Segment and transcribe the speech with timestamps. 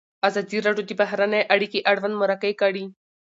[0.27, 2.85] ازادي راډیو د بهرنۍ اړیکې اړوند مرکې کړي.